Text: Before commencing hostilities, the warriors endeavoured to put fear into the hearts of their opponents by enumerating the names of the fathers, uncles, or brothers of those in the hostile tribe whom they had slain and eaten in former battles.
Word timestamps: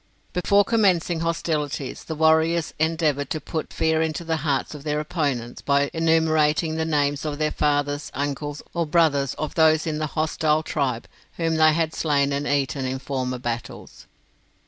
Before 0.33 0.63
commencing 0.65 1.19
hostilities, 1.19 2.03
the 2.05 2.15
warriors 2.15 2.73
endeavoured 2.79 3.29
to 3.29 3.39
put 3.39 3.71
fear 3.71 4.01
into 4.01 4.23
the 4.23 4.37
hearts 4.37 4.73
of 4.73 4.83
their 4.83 4.99
opponents 4.99 5.61
by 5.61 5.91
enumerating 5.93 6.75
the 6.75 6.85
names 6.85 7.23
of 7.23 7.37
the 7.37 7.51
fathers, 7.51 8.09
uncles, 8.15 8.63
or 8.73 8.87
brothers 8.87 9.35
of 9.35 9.53
those 9.53 9.85
in 9.85 9.99
the 9.99 10.07
hostile 10.17 10.63
tribe 10.63 11.07
whom 11.33 11.57
they 11.57 11.73
had 11.73 11.93
slain 11.93 12.33
and 12.33 12.47
eaten 12.47 12.83
in 12.83 12.97
former 12.97 13.37
battles. 13.37 14.07